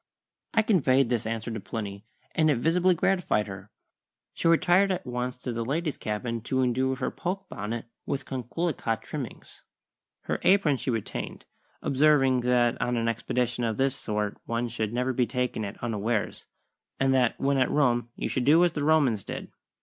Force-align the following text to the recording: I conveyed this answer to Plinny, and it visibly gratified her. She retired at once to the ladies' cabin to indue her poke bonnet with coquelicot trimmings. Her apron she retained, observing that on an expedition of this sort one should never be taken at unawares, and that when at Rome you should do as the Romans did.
I 0.55 0.63
conveyed 0.63 1.09
this 1.11 1.27
answer 1.27 1.51
to 1.51 1.59
Plinny, 1.59 2.03
and 2.33 2.49
it 2.49 2.57
visibly 2.57 2.95
gratified 2.95 3.45
her. 3.45 3.69
She 4.33 4.47
retired 4.47 4.91
at 4.91 5.05
once 5.05 5.37
to 5.37 5.51
the 5.53 5.63
ladies' 5.63 5.95
cabin 5.99 6.41
to 6.41 6.61
indue 6.63 6.95
her 6.95 7.11
poke 7.11 7.47
bonnet 7.49 7.85
with 8.07 8.25
coquelicot 8.25 9.03
trimmings. 9.03 9.61
Her 10.21 10.39
apron 10.41 10.77
she 10.77 10.89
retained, 10.89 11.45
observing 11.83 12.41
that 12.41 12.81
on 12.81 12.97
an 12.97 13.07
expedition 13.07 13.63
of 13.63 13.77
this 13.77 13.95
sort 13.95 14.39
one 14.47 14.69
should 14.69 14.91
never 14.91 15.13
be 15.13 15.27
taken 15.27 15.63
at 15.63 15.77
unawares, 15.83 16.47
and 16.99 17.13
that 17.13 17.39
when 17.39 17.57
at 17.57 17.69
Rome 17.69 18.09
you 18.15 18.27
should 18.27 18.43
do 18.45 18.63
as 18.65 18.71
the 18.71 18.83
Romans 18.83 19.23
did. 19.23 19.51